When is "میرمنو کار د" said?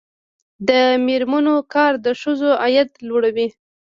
1.05-2.07